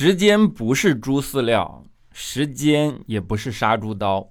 [0.00, 4.28] 时间不是猪饲料，时间也不是杀猪刀，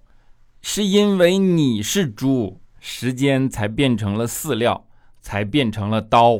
[0.62, 4.88] 是因为你是猪，时间才变成了饲料，
[5.19, 6.40] 才变成了刀。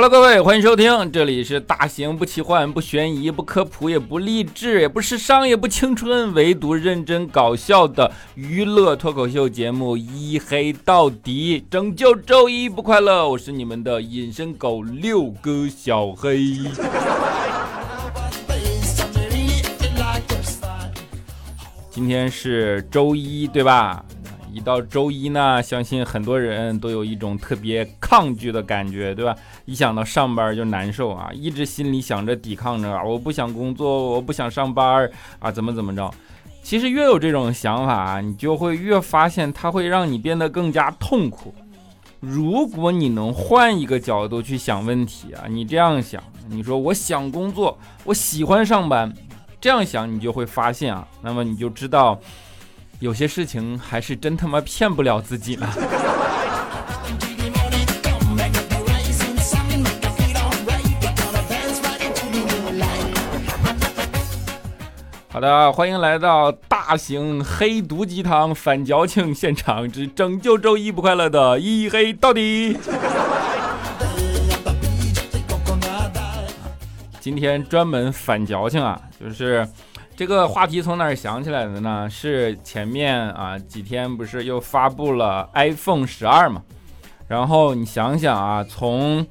[0.00, 13.28] Hello，各位，欢迎收听，这里是大型不奇幻、不悬疑、不科普、也不励志、也不时尚、也不青春，唯独认真搞笑的娱乐脱口秀节目《一黑到底》，拯救周一不快乐。
[13.28, 16.54] 我是你们的隐身狗六哥小黑。
[21.90, 24.04] 今天是周一，对吧？
[24.58, 29.32] 一到周一呢，相信很多人都有一种特别抗拒的感觉，对吧？
[29.66, 36.12] 一想到上班就难受啊，一直心里想着抵抗着，我不想工作，我不想上班啊，怎么怎么着？
[36.60, 41.54] 其实越有这种想法，你就会越发现它会让你变得更加痛苦。
[42.18, 49.14] 如果你能换一个角度去想问题啊，你这样想，你说我想工作，我喜欢上班，
[49.60, 52.18] 这样想你就会发现啊，那么你就知道。
[53.00, 55.68] 有些事情还是真他妈骗不了自己呢。
[65.28, 72.76] 好的，欢迎来到大型黑毒鸡汤反矫情现场之拯救周一不快乐的一黑到底。
[77.20, 79.68] 今天专门反矫情啊，就是。
[80.18, 82.10] 这个话题从哪儿想起来的呢？
[82.10, 86.60] 是前面啊几天不是又发布了 iPhone 十二嘛？
[87.28, 89.24] 然后你想想啊，从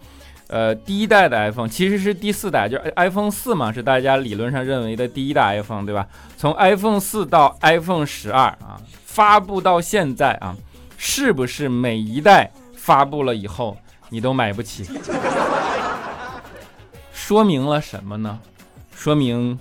[0.47, 6.07] 呃第一代的 iPhone 其实是第四代，就是 iPhone 四嘛，是大家理论上认为的第一代 iPhone，对吧？
[6.37, 10.55] 从 iPhone 四到 iPhone 十二啊，发布到现在啊，
[10.95, 13.75] 是不是每一代发布了以后
[14.07, 14.87] 你都买不起？
[17.11, 18.39] 说明了什么呢？
[18.95, 19.59] 说明。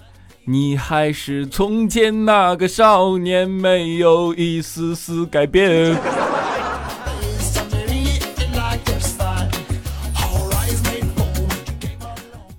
[0.48, 5.92] 你还是从前那个少年，没有一丝丝改变。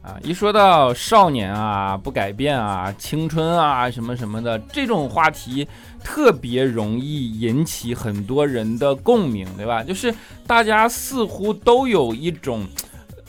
[0.01, 5.65] 啊，一说到少年啊，不改变啊，青春啊，什么什么的这种话题，
[6.03, 9.81] 特别容易引起很多人的共鸣，对吧？
[9.81, 10.13] 就是
[10.45, 12.67] 大家似乎都有一种，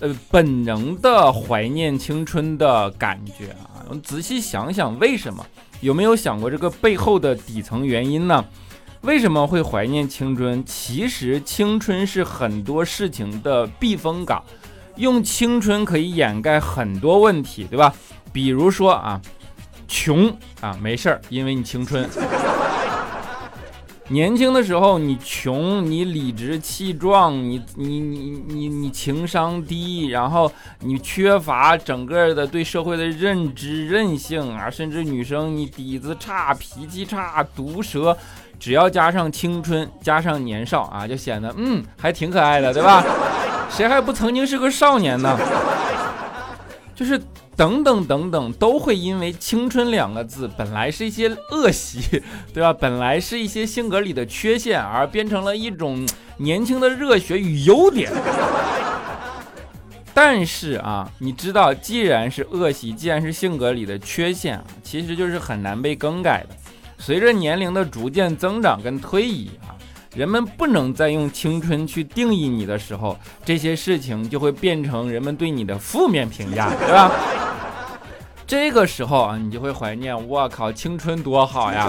[0.00, 3.86] 呃，本能的怀念青春的感觉啊。
[4.02, 5.44] 仔细想想，为什么？
[5.80, 8.44] 有没有想过这个背后的底层原因呢？
[9.02, 10.64] 为什么会怀念青春？
[10.64, 14.42] 其实青春是很多事情的避风港，
[14.96, 17.94] 用青春可以掩盖很多问题，对吧？
[18.32, 19.20] 比如说啊，
[19.86, 22.08] 穷啊，没事儿，因为你青春。
[24.10, 38.16] 年轻的时候你穷，你理直气壮，你你你你你情商低，然后你缺乏整个的对社会的认知、韧性啊，甚至女生你底子差、脾气差、毒舌，
[38.58, 43.04] 只要加上青春，加上年少啊，就显得嗯还挺可爱的，对吧？
[43.68, 45.38] 谁还不曾经是个少年呢？
[46.94, 47.20] 就是。
[47.58, 52.22] 等等等等，都会因为“青春”两个字本来是一些恶习，
[52.54, 52.72] 对吧？
[52.72, 58.12] 本来是一些性格里的缺陷，而变成了一种年轻的热血与优点。
[60.14, 66.50] 但是啊，你知道，既然是恶习，既然是性格里的缺陷，其实就是很难被更改的。
[66.96, 69.74] 随着年龄的逐渐增长跟推移啊，
[70.14, 77.10] 人们不能再用青春去定义你的时候，这些事情就会变成人们对你的负面评价，对吧？
[78.48, 81.86] 这个时候啊，你就会怀念，我靠，青春多好呀！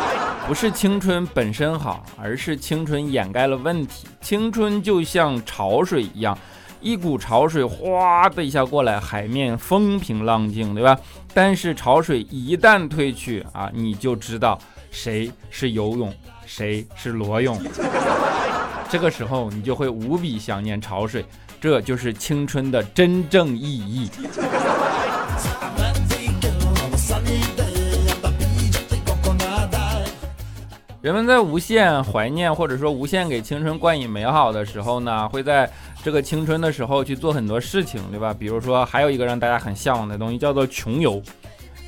[0.48, 4.08] 不是青春本身好，而是青春掩盖了问题。
[4.22, 6.36] 青春就像潮水一样，
[6.80, 10.98] 一股潮水哗的一下过来，海面风平浪静，对吧？
[11.34, 14.58] 但是潮水一旦退去啊，你就知道
[14.90, 16.10] 谁是游泳，
[16.46, 17.60] 谁是裸泳。
[18.88, 21.22] 这个时候你就会无比想念潮水，
[21.60, 24.10] 这就是青春的真正意义。
[31.00, 35.70] 人们在无限怀念或者说无限给青春冠以美好的时候呢，会在
[36.02, 38.34] 这个青春的时候去做很多事情，对吧？
[38.36, 41.22] 比如说，还有一个让大家很向往的东西叫做穷游。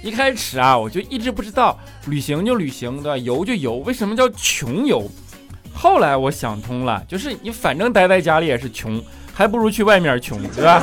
[0.01, 1.77] 一开始啊，我就一直不知道，
[2.07, 3.17] 旅行就旅行，对吧？
[3.17, 5.11] 游就游，为什么叫穷游？
[5.75, 9.03] 后来我想通了，就是你反正待在家里也是穷，
[9.35, 10.81] 还不如去外面穷，对吧？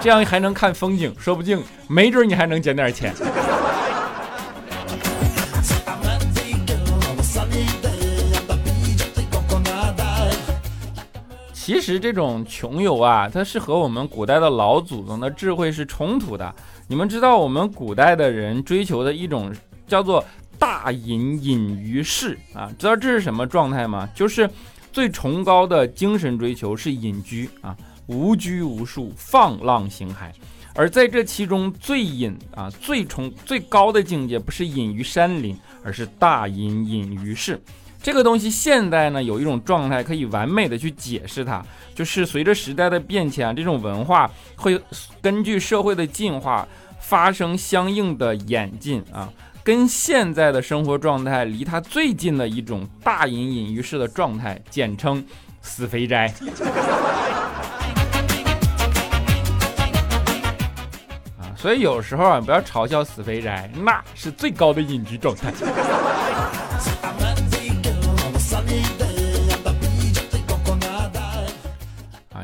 [0.00, 3.14] 这样还能看风景，说不定没准你还能捡点钱。
[11.64, 16.52] 其实这种穷游啊，它是和我们古代的老祖宗的智慧是冲突的。
[16.88, 19.54] 你们知道我们古代的人追求的一种
[19.86, 20.24] 叫做
[20.58, 24.08] 大隐隐于市啊，知道这是什么状态吗？
[24.12, 24.50] 就是
[24.92, 27.76] 最崇高的精神追求是隐居啊，
[28.06, 30.32] 无拘无束，放浪形骸。
[30.74, 37.62] 而在这其中最隐啊最崇最高的境界，不是隐于山林，而是大隐隐于市。
[38.02, 41.64] 这个东西现在呢有一种状态可以完美的去解释它，
[41.94, 44.80] 就是随着时代的变迁，这种文化会
[45.20, 46.66] 根据社会的进化
[46.98, 49.32] 发生相应的演进啊，
[49.62, 55.24] 跟现在的生活状态离它最近的一种大隐隐于市的状态，简称
[55.60, 56.34] 死肥宅。
[61.38, 65.52] 啊，所以有时候啊不要嘲笑死肥宅，那是最高的隐居状态。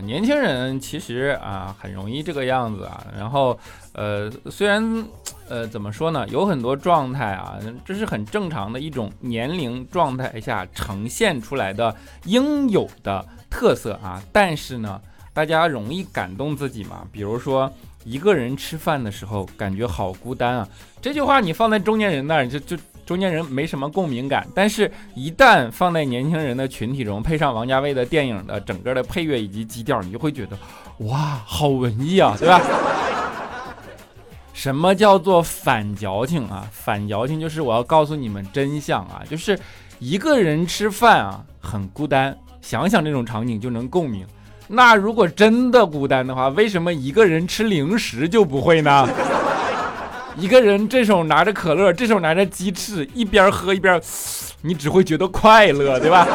[0.09, 3.59] 年轻人其实啊很容易这个样子啊，然后
[3.93, 5.05] 呃虽然
[5.51, 11.95] 呃怎么说呢，有很多状态啊，这是很正常的一种年龄状态下呈现出来的
[12.25, 14.99] 应有的特色啊，但是呢，
[15.35, 17.71] 大家容易感动自己嘛，比如说
[18.03, 20.69] 一个人吃饭的时候感觉好孤单啊，
[21.03, 22.79] 这句话你放在中年人那儿就就。
[23.09, 30.59] 中间人没什么共鸣感，但是，一旦放在年轻人的群体中，配上王家卫的电影的整个的配乐以及基调，你就会觉得，
[31.07, 32.61] 哇，好文艺啊， 对吧？
[34.53, 36.69] 什么叫做反矫情啊？
[36.71, 39.59] 反矫情就是我要告诉你们真相啊，就是
[39.99, 42.37] 一个人吃饭啊，很孤单。
[42.61, 44.27] 想想这种场景就能共鸣。
[44.67, 49.09] 那如果真的孤单的话，为什么一个人吃零食就不会呢？
[50.39, 54.01] 一个人这手拿着可乐，这手拿着鸡翅，一边喝一边，
[54.63, 56.27] 你只会觉得快乐，对吧？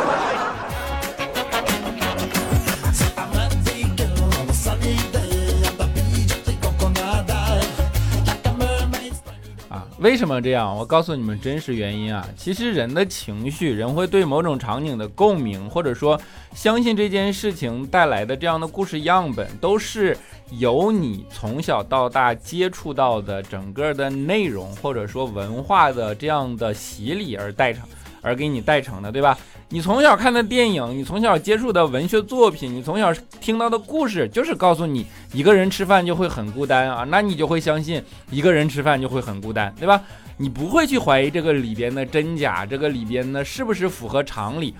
[10.04, 10.76] 为什么这样？
[10.76, 12.28] 我告诉你们真实原因啊！
[12.36, 16.20] 其实人的情绪，人会对某种场景的共鸣，或者说
[16.54, 20.16] 相信这件事情带来的这样的故事样本，都是。
[20.60, 27.82] 由你从小到大接触到的整个的内容，或者说文化的这样的洗礼而带成，
[28.22, 29.36] 而给你带成的，对吧？
[29.74, 33.12] 你从小看的电影，你从小接触的文学作品，你从小
[33.42, 35.04] 听到的故事，就是告诉你
[35.34, 38.00] 一个人吃饭就会很孤单啊，那你就会相信
[38.30, 40.00] 一个人吃饭就会很孤单，对吧？
[40.38, 44.76] 你不会去怀疑这个里边的真假，这个里边呢是不是符合常理？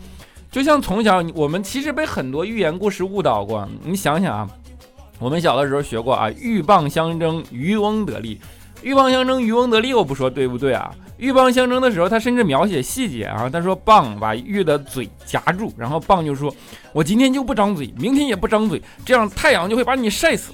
[0.52, 4.48] 就像从小我们其实被很多寓言故事误导过，你想想啊。
[5.18, 8.40] 我们小的时候学过啊，鹬蚌相争，渔翁得利。
[8.84, 10.94] 鹬蚌相争，渔翁得利，我不说对不对啊？
[11.18, 13.50] 鹬蚌相争的时候，他甚至描写细节啊。
[13.50, 16.54] 他说蚌把鹬的嘴夹住，然后蚌就说
[16.92, 20.52] ：“我今天就不张嘴，明天也不张嘴，这样太阳就会把你晒死。”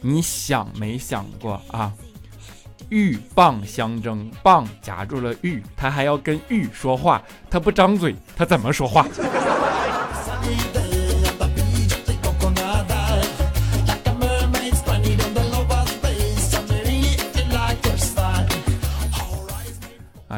[0.00, 1.92] 你想没想过啊？
[2.88, 9.06] 鹬蚌相争，蚌夹住了鹬，他还要跟鹬说话，他不张嘴，他怎么说话？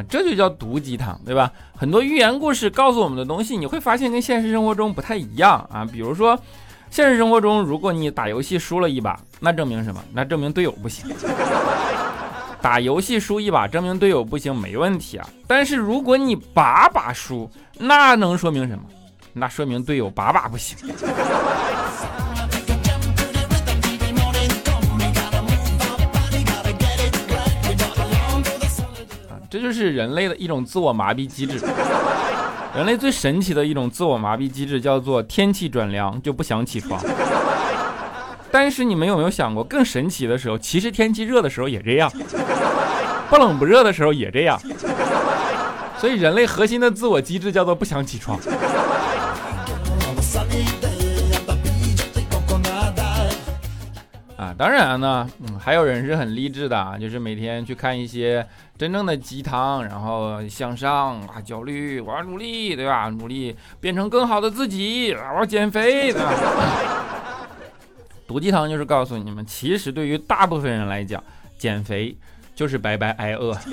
[0.09, 1.51] 这就叫毒鸡汤，对吧？
[1.77, 5.85] 很多寓言故事告诉我们的东西，你会发现跟现实生活中不太一样啊。
[5.85, 6.39] 比如说，
[6.91, 10.03] 现实生活中，如果你打游戏输了一把，那证明什么？
[10.13, 11.11] 那证明队友不行。
[12.63, 15.27] 打游戏输一把，证明队友不行，没问题啊。
[15.47, 18.85] 但是如果你把把输，那能说明什么？
[19.33, 20.77] 那说明队友把把不行。
[29.51, 31.59] 这就是人类的一种自我麻痹机制。
[32.73, 37.03] 人类最神奇的一种自我麻痹机制叫做天气转凉就不想起床。
[38.53, 42.09] 但是你们有没有想过，更神奇的时候，其实天气热的时候也这样，
[43.29, 44.57] 不冷不热的时候也这样。
[45.99, 48.39] 所以人类核心的自我机制叫做不想起床。
[54.57, 63.09] 当然呢，嗯，还有人是很励志的，就是每天去看一些真正的鸡汤，然后向上啊，焦虑，我要努力，对吧？
[63.09, 66.33] 努力变成更好的自己，我要减肥，对吧？
[68.27, 71.23] 毒鸡汤就是告诉你们，其实对于大部分人来讲，
[71.59, 72.17] 减肥
[72.55, 73.57] 就是白白挨饿。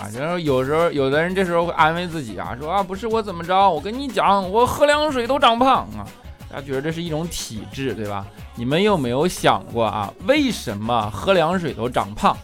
[0.00, 6.06] 啊，然后有时候有的人这时候会安慰自己啊，说啊不是我怎么着，我跟你讲，我喝凉水都长胖啊。
[6.50, 8.26] 大家觉得这是一种体质，对吧？
[8.56, 12.36] 你们有没有想过啊，为什么喝凉水都长胖？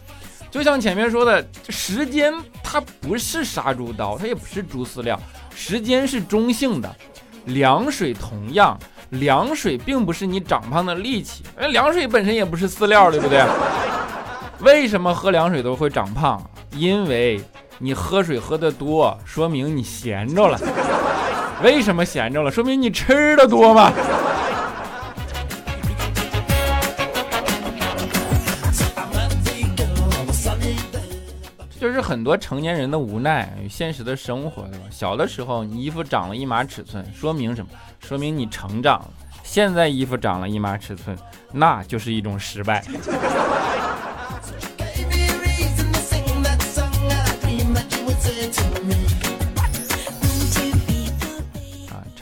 [0.49, 2.33] 就像前面说的，时间
[2.63, 5.19] 它不是杀猪刀，它也不是猪饲料，
[5.53, 6.95] 时间是中性的。
[7.47, 8.77] 凉水同样，
[9.09, 13.41] 凉水并不是你长胖的利器，哎，凉水本身也不是饲料，对不对？
[14.61, 16.41] 为什么喝凉水都会长胖？
[16.71, 17.39] 因为
[17.77, 20.59] 你喝水喝得多，说明你闲着了。
[21.63, 22.51] 为什么闲着了？
[22.51, 23.91] 说明你吃的多嘛。
[31.79, 34.85] 就是很多成年人的无奈与现实的生活，对吧？
[34.89, 37.69] 小的时候你衣服长了一码尺寸，说明什么？
[37.99, 39.09] 说明你成长了。
[39.43, 41.15] 现在衣服长了一码尺寸，
[41.53, 42.83] 那就是一种失败。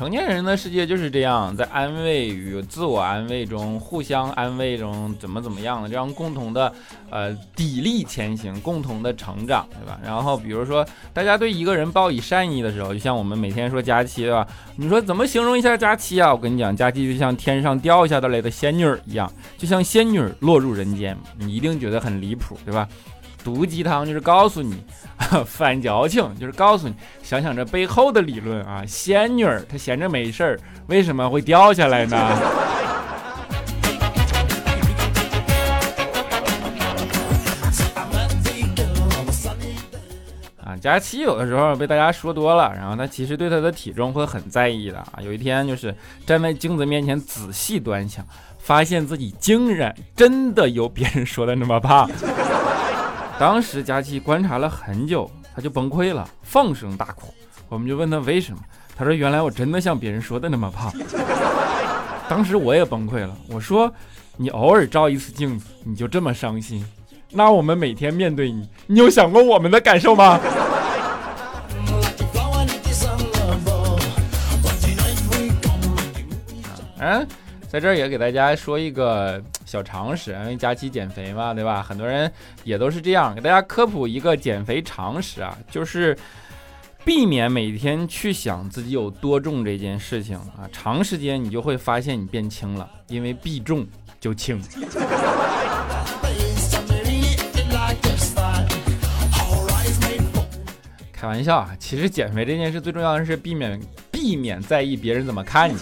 [0.06, 6.72] 成年人的世界就是这样，在安慰与自我安慰中，互相安慰中，怎么怎么样的，这样共同的，
[7.10, 10.00] 呃，砥砺前行，共同的成长，对吧？
[10.06, 14.48] 然后比如说，大家对一个人报以善意的时候，就像我们每天说佳期，对吧？
[14.76, 16.32] 你说怎么形容一下佳期啊？
[16.32, 22.88] 我跟你讲，佳期就像天上掉下来的仙女一样，就像仙女落入人间，你一定觉得很离谱，对吧？
[23.46, 24.84] 毒鸡汤就是告诉你，
[25.46, 28.84] 反矫情就是告诉你，想想这背后的理论啊。
[28.88, 32.18] 仙女儿她闲着没事儿，为什么会掉下来呢？
[40.66, 45.20] 啊，佳期有的时候被大家说多了，然后他其实对他的体重会很在意的啊。
[45.22, 45.94] 有一天就是
[46.26, 48.26] 站在镜子面前仔细端详，
[48.58, 52.10] 发现自己竟然真的有别人说的那么胖。
[53.38, 57.34] 当时佳琪观察了很久，他就崩溃了，放声大哭。
[57.68, 58.60] 我们就问他为什么，
[58.96, 60.92] 他说：“原来我真的像别人说的那么胖。”
[62.30, 63.94] 当时我也崩溃了，我说
[64.38, 66.86] ：“你偶尔照一次镜子，你就这么伤心？
[67.30, 70.40] 那我们每天面对你，你有想过我们的感受吗？”
[77.00, 77.28] 嗯。
[77.68, 81.84] 在这儿也给大家说一个小常识，因为假期减肥嘛，对吧？
[81.84, 82.32] 很多人
[82.64, 86.18] 也都是这样，给大家科普一个减肥常识啊，就是
[87.04, 93.86] 避免每天去想自己有多重这件事情啊，长时间你就会发现你变轻了，因为避重
[94.22, 94.62] 就轻。
[101.12, 103.78] 开玩笑啊，其实减肥这件事最重要的是避免
[104.12, 105.76] 避免在意别人怎么看你。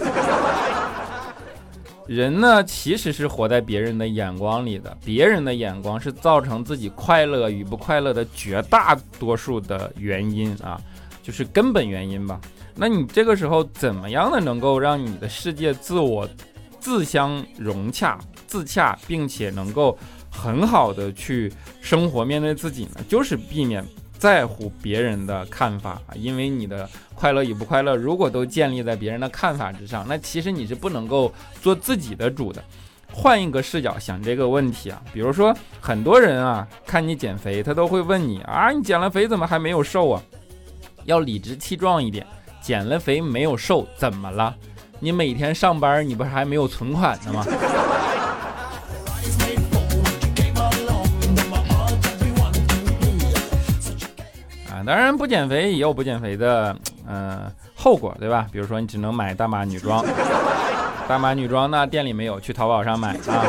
[2.05, 10.79] 人呢，其实是活在别人的眼光里的，别人的眼光是造成自己快乐与不快乐的绝大多数的原因啊，
[11.21, 12.41] 就是根本原因吧。
[12.75, 16.27] 那你这个时候怎么样的能够让你的世界自我
[16.79, 19.97] 自相融洽、自洽，并且能够
[20.29, 23.01] 很好的去生活、面对自己呢？
[23.07, 23.85] 就是避免。
[24.23, 31.29] 在乎别人的看法啊，因为你的快乐与不快乐，如果都建立在别人的看法之上，那其实你是不能够
[31.61, 32.63] 做自己的主的。
[33.11, 40.23] 换一个视角想这个问题啊，比如说很多人啊，看你减肥，他都会问你啊，你减了肥怎么还没有瘦啊？
[41.03, 42.25] 要理直气壮一点，
[42.61, 44.55] 减了肥没有瘦怎么了？
[45.01, 47.45] 你每天上班，你不是还没有存款呢吗？
[54.85, 56.75] 当然，不减肥也有不减肥的，
[57.07, 58.47] 嗯，后果，对吧？
[58.51, 60.03] 比如说，你只能买大码女装，
[61.07, 63.43] 大码女装呢，店里没有，去淘宝上买啊。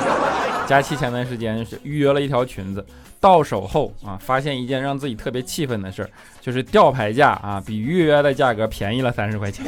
[0.66, 2.84] 佳期前段时间是预约了一条裙子，
[3.20, 6.08] 到手后啊，发现一件让自己特别气愤的事儿，
[6.40, 9.66] 就是吊牌价啊，比预约的价格便宜了三十块钱，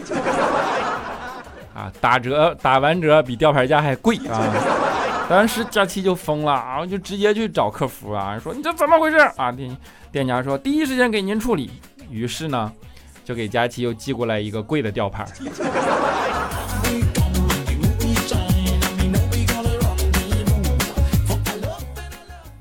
[1.74, 4.40] 啊，打折打完折比吊牌价还贵啊。
[5.28, 9.50] 当时佳期就疯了啊，就直接去找客服啊，说你这怎么回事啊？
[9.50, 9.76] 店
[10.12, 11.70] 店家说第一时间给您处理。
[12.08, 12.72] 于是呢，
[13.24, 15.24] 就给佳期又寄过来一个贵的吊牌。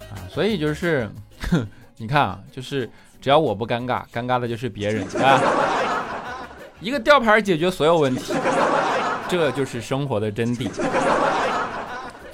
[0.10, 1.08] 啊，所以就是，
[1.98, 2.90] 你看啊，就是
[3.22, 5.40] 只要我不尴尬，尴尬的就是别人啊。
[6.82, 8.34] 一个吊牌解决所有问题，
[9.30, 10.68] 这就是生活的真谛。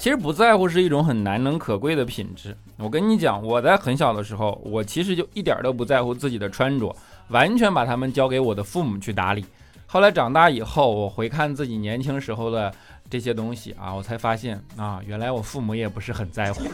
[0.02, 6.92] 其实不在乎是一种很难能可贵的品质，我跟你讲，我在很小的时候，我其实就一点都不在乎自己的穿着，
[7.28, 9.44] 完全把它们交给我的父母去打理。
[9.86, 12.74] 后来长大以后，我回看自己年轻时候的
[13.08, 16.64] 这些东西啊，我才发现啊，原来我父母也不是很在乎。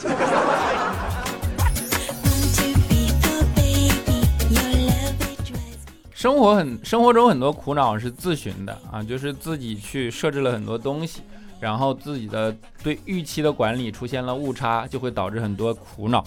[6.15, 11.21] 生活很，生活中很多苦恼是自寻的啊，就是自己去设置了很多东西。
[11.61, 16.25] 然后自己的对预期的管理出现了误差，就会导致很多苦恼。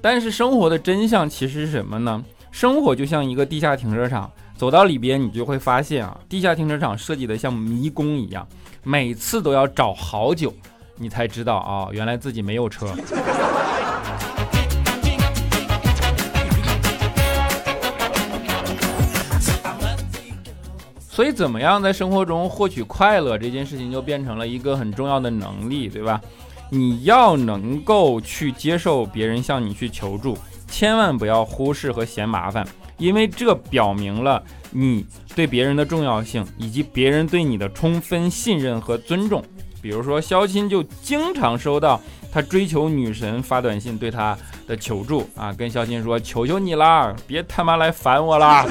[0.00, 2.24] 但是生活的真相其实是什么呢？
[2.50, 8.46] 生活就像一个地下停车场，走到里边你就会发现啊，地下停车场设计的像迷宫一样，
[8.82, 10.52] 每次都要找好久，
[10.96, 12.86] 你才知道啊，原来自己没有车。
[21.16, 26.20] 所以，怎么样在生活中获取快乐这件事情，就变成了一个很重要的能力，对吧？
[26.68, 30.36] 你要能够去接受别人向你去求助，
[30.68, 32.68] 千万不要忽视和嫌麻烦，
[32.98, 34.42] 因为这表明了
[34.72, 39.42] 你对别人的重要性，以及别人对你的充分信任和尊重。
[39.80, 41.98] 比如说，肖钦就经常收到
[42.30, 44.36] 他追求女神发短信对他
[44.68, 48.66] 的求助啊，跟肖钦说：“求求你啦，别他妈来烦我啦。”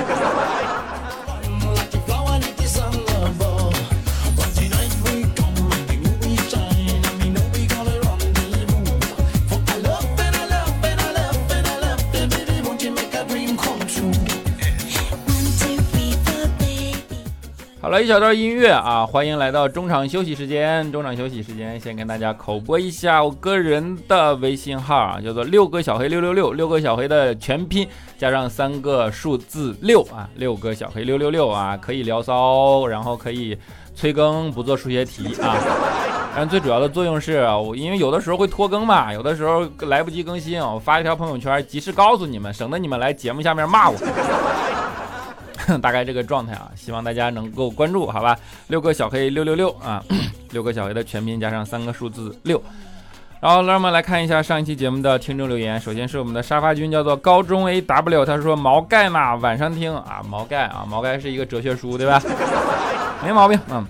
[17.86, 20.92] 好了一小段音乐啊，欢迎来到中场休息时间。
[20.92, 27.88] 中场休息时间，先跟大家口播一下我个人的微信号啊，叫做六个小黑六六六，六个小黑的全拼
[28.18, 33.56] 加上三个数字六啊，六个小黑六六六啊，可以聊骚，然后可以
[33.94, 35.56] 催更，不做数学题啊。
[36.36, 43.96] 但最主要的作用是我，因为有的时候会拖更嘛，有的时候来不及更新，我发一条朋友圈，及时告诉你们，省得你们来节目下面骂我。
[45.81, 48.38] 大概这个状态啊，希望大家能够关注，好吧？
[48.67, 50.03] 六个小黑六六六啊，
[50.51, 52.62] 六个小黑的全拼加上三个数字六。
[53.41, 55.79] 然后让我们来看一下上一期节目的听众留言。
[55.79, 62.22] 首先是我们的沙发君，叫做高中 A W，他说毛概嘛，晚上听啊，毛概啊，毛概是一个哲学书，对吧？
[63.24, 63.86] 没毛病，嗯。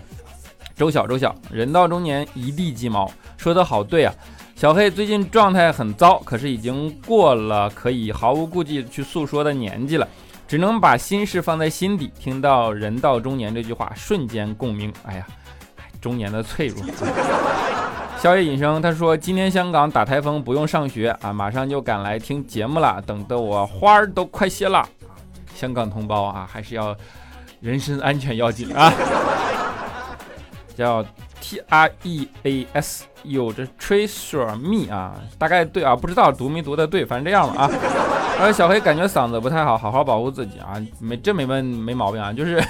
[0.75, 4.13] 周小周小，人到中年一地鸡毛，说的好对啊。
[4.57, 10.05] 小黑最近状态很糟，可是已经过了可以毫无顾忌去诉说的年纪了。
[10.47, 14.93] 只能把心事放在心底，听到“人到中年”这句话，瞬间共鸣。
[15.05, 15.25] 哎呀，
[15.99, 16.83] 中年的脆弱。
[18.19, 24.87] 宵夜隐生他说：“今天香港打台风，不用上学啊，马上就赶来听节目了，等得我花儿都快谢了。”
[25.53, 26.95] 香港同胞啊，还是要
[27.59, 28.93] 人身安全要紧啊。
[30.75, 31.05] 叫
[31.41, 37.71] T R E A S，有着 Treasure Me 啊，大概对啊，不知道读没读的对，反正这样吧啊。
[38.39, 42.61] 而小黑感觉嗓子不太好，好好保护自己啊，没这没问没毛病啊，就是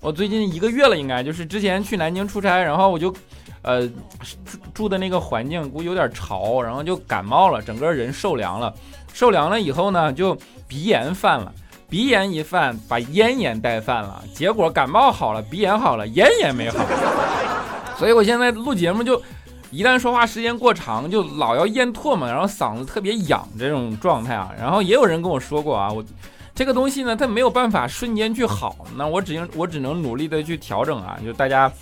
[0.00, 3.14] 我最近一个月了，应该就是之前去南京出差，然后我就
[3.62, 8.74] 呃住住的那个环境估计有点潮，然后就感冒了，整个人受凉了，
[9.12, 11.54] 受凉了以后呢，就鼻炎犯了，
[11.92, 16.78] 鼻炎一犯，把咽炎带犯了，结果感冒好了，鼻炎好了，咽炎没好，
[17.98, 19.20] 所以我现在录节目就。
[19.70, 24.50] 一旦说话时间过长，就老要咽唾沫，然后嗓子特别痒这种状态啊。
[24.58, 26.04] 然后也有人跟我说过啊，我
[26.54, 31.18] 这个东西呢，它没有办法瞬间去好，那我只能我只能努力的去调整啊。
[31.24, 31.72] 就大家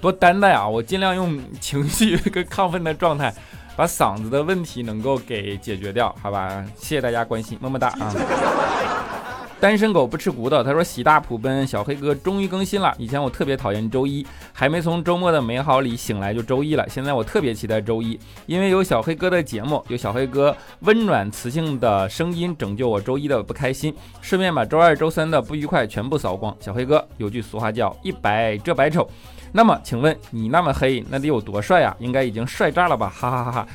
[0.00, 3.32] 多担待啊，我尽量用情绪跟亢奋的状态，
[3.76, 6.64] 把嗓子的问题能够给解决掉，好吧？
[6.76, 8.12] 谢谢大家关心，么么哒啊。
[9.58, 12.94] 单身狗不吃骨头，他说喜大普奔，小黑哥终于更新了。
[12.98, 16.86] 以前我特别讨厌周一，还没从周末的美好里醒来就周一了。
[16.88, 26.54] 现在我特别期待周一，因为有小黑哥的节目，有小黑哥温暖磁性的声音拯救我周一的不开心，顺便把周二、周三的不愉快全部扫光。
[26.60, 29.08] 小黑哥有句俗话叫一白遮百丑，
[29.52, 31.96] 那么请问你那么黑，那得有多帅呀？
[31.98, 33.08] 应该已经帅炸了吧？
[33.08, 33.68] 哈哈哈哈！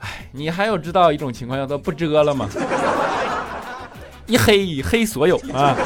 [0.00, 2.46] 哎，你还有知道一种情况叫做不遮了吗？
[4.26, 5.76] 一黑黑所有啊！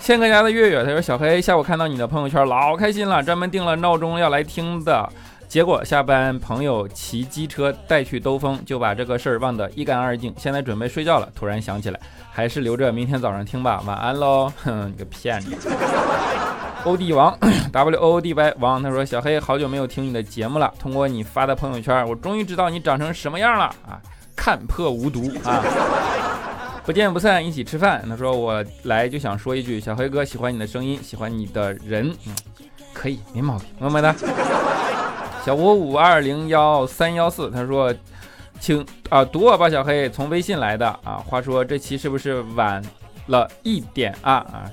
[0.00, 5.08] 千个家的月月他说：“小黑下午看到你的朋友圈，老开心了，专门定了闹钟要来听的。
[5.46, 10.32] 结果下班朋友骑机车带去兜风，就把这个事儿忘得一干二净。
[10.38, 12.00] 现在准备睡觉了，突然想起来，
[12.32, 13.82] 还是留着明天早上听吧。
[13.86, 14.50] 晚安喽！
[14.64, 15.54] 哼， 你个骗子！
[16.84, 17.36] 欧弟王
[17.70, 24.00] W O O D Y 王他说：小黑好久没有听你的节目了，通过你发的朋友圈，我终于知道你长成什么样了啊！
[24.34, 25.62] 看破无毒啊！”
[26.90, 28.04] 不见不散，一起吃饭。
[28.08, 32.34] 他说：“我来就想说一句，小黑哥喜欢你的声音，喜欢你的人，嗯，
[32.92, 34.12] 可以，没毛病，么么哒。”
[35.46, 37.94] 小吴五二零幺三幺四他说
[38.58, 41.22] ：“请啊，读我吧，小黑，从微信来的啊。
[41.24, 42.82] 话说这期是不是晚
[43.28, 44.32] 了一点啊？
[44.32, 44.64] 啊，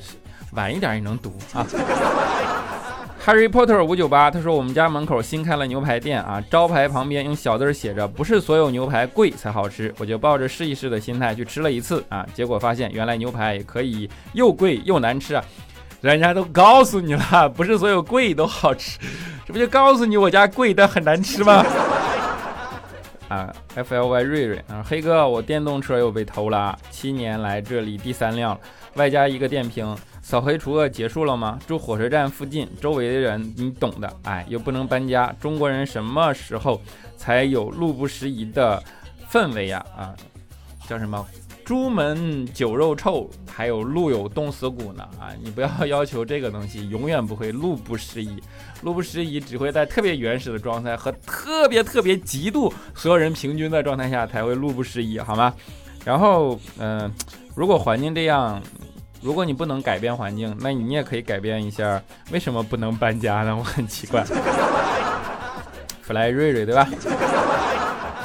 [0.53, 1.63] 晚一点也能读啊。”
[3.27, 15.43] Harry Potter 五九八，他说我们家门口新开了牛排店啊，招牌旁边用小字写着“不是所有牛排贵才好吃”，我就抱着试一试的心态去吃了一次啊，结果发现原来牛排可以又贵又难吃啊！
[15.99, 18.97] 人家都告诉你了，不是所有贵都好吃，
[19.45, 21.65] 这不就告诉你我家贵但很难吃吗？
[23.27, 28.59] 啊，F L Y 瑞瑞啊，黑哥，我电动车又被偷了，七年来这里第三辆，
[28.95, 29.95] 外加一个电瓶。
[30.21, 31.57] 扫黑除恶结束了吗？
[31.65, 34.13] 住火车站附近，周围的人你懂的。
[34.23, 36.81] 哎，又不能搬家，中国人什么时候
[37.15, 38.83] 才有路不拾遗的
[39.31, 39.85] 氛围呀？
[39.97, 40.13] 啊，
[40.85, 41.25] 叫什么？
[41.67, 45.03] 朱门酒肉臭，还有路有冻死骨呢。
[45.19, 48.41] 啊，你不要要求这个东西永远不会路不拾遗，
[48.83, 55.53] 路不拾遗只会在特别原始的状态和特别特别极度所有人平均的状态下才会路不拾遗，好吗？
[56.05, 57.11] 然后，嗯，
[57.53, 58.61] 如果环境这样。
[59.19, 62.01] 如果你不能改变环境，那你也可以改变一下。
[62.31, 63.53] 为什么不能搬家呢？
[63.57, 64.23] 我很奇怪。
[66.03, 66.87] 弗莱瑞瑞对吧？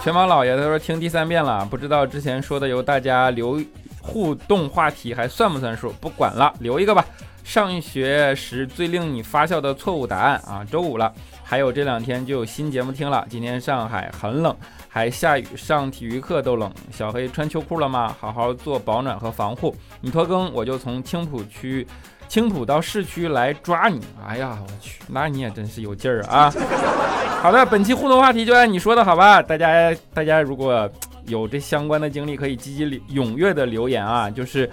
[0.03, 3.63] 全毛老爷他说听第三遍了，不知道之前说的由大家留
[4.01, 5.93] 互动话题还算不算数？
[6.01, 7.07] 不管了，留一个吧。
[7.45, 10.67] 上学时最令你发笑的错误答案啊！
[10.69, 11.13] 周五了，
[11.45, 13.25] 还有这两天就有新节目听了。
[13.31, 14.53] 今天上海很冷。
[14.89, 16.69] 还下雨，上体育课都冷。
[16.91, 18.15] 小黑穿秋裤了吗？
[18.19, 19.73] 好好做保暖和防护。
[20.01, 21.87] 你拖更，我就从青浦区、
[22.33, 24.01] 青浦到市区来抓你。
[24.27, 26.51] 哎呀，我去，那你也真是有劲儿啊！
[27.43, 29.43] 好的，本期互动话题就按你说的好吧。
[29.43, 30.91] 大家，大家如果
[31.27, 34.31] 有这相关的经历，可以积极踊跃的留言啊。
[34.31, 34.71] 就是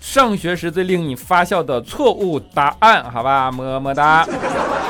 [0.00, 3.48] 上学时最令你发笑的错误答案，好吧？
[3.52, 4.26] 么么哒。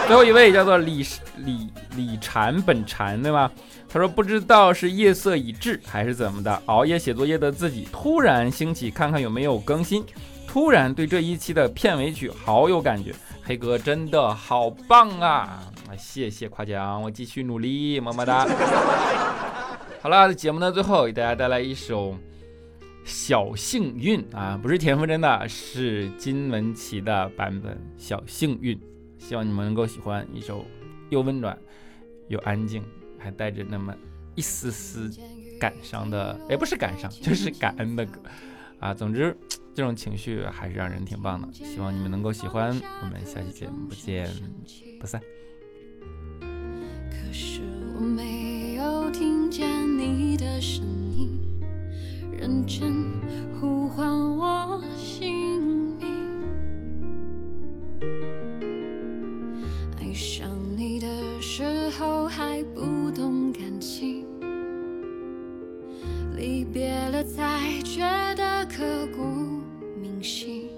[0.07, 1.07] 最后一位叫做李
[1.45, 3.51] 李李禅本禅，对吗？
[3.87, 10.03] 他说：“不知道是夜色已至还是怎么的，熬夜写作业的自己突然兴起，看看有没有更新。
[10.57, 13.14] 突然对这一期的片尾曲好有感觉。
[13.42, 15.71] 黑哥真的好棒啊！
[15.99, 18.47] 谢谢夸奖，我继续努力，么么哒。
[20.01, 22.12] 好了，节目的最后给大家带来一首
[23.05, 28.75] 《小幸运》啊，不是田馥甄的，是金玟岐的版本《小幸运》，
[29.19, 30.64] 希望你们能够喜欢一首
[31.11, 31.55] 又温暖
[32.29, 32.83] 又安静。”
[33.21, 33.95] 还带着那么
[34.35, 35.11] 一丝丝
[35.61, 38.19] 感伤的，也不是感伤，就是感恩的歌
[38.81, 38.95] 啊。
[38.95, 39.37] 总之，
[39.77, 41.53] 这种情绪还是让人挺棒的。
[41.53, 42.75] 希望你们能够喜欢。
[43.03, 44.27] 我们下期节目不见
[44.99, 45.21] 不散。
[47.11, 47.61] 可是
[47.95, 50.83] 我没有听见你的声
[51.15, 51.39] 音，
[52.33, 53.05] 认真
[53.61, 54.09] 呼唤
[54.39, 56.07] 我姓名。
[60.01, 61.07] 爱上你的
[61.43, 64.25] 时候还不懂感情。
[66.35, 66.65] 离。
[66.73, 68.03] 别了才觉
[68.35, 69.36] 得刻骨
[70.27, 70.69] 心，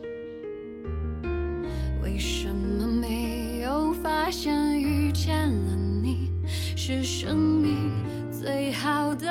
[2.02, 6.30] 为什么没有发现遇见了你
[6.76, 7.90] 是生命
[8.30, 9.26] 最好的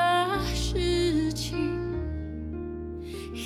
[0.55, 1.55] 事情？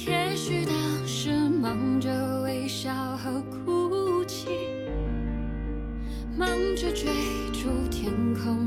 [0.07, 0.73] 也许当
[1.05, 4.47] 时忙着微笑和哭泣，
[6.37, 7.11] 忙着追
[7.51, 8.60] 逐天空